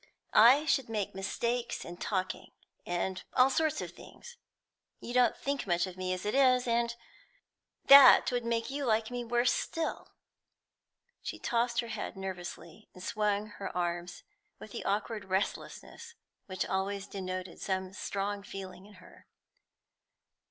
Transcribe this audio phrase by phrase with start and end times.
[0.33, 2.53] I should make mistakes in talking,
[2.87, 4.35] and all sorts of things.
[4.99, 6.95] You don't think much of me, as it is, and
[7.85, 10.07] that would make you like me worse still."
[11.21, 14.23] She tossed her head nervously, and swung her arms
[14.57, 16.15] with the awkward restlessness
[16.47, 19.27] which always denoted some strong feeling in her.